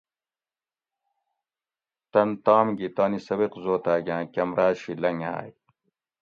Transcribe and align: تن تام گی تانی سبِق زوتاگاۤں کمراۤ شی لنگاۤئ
تن 2.11 2.29
تام 2.45 2.67
گی 2.77 2.87
تانی 2.95 3.19
سبِق 3.27 3.53
زوتاگاۤں 3.63 4.25
کمراۤ 4.33 4.73
شی 4.79 4.93
لنگاۤئ 5.01 5.51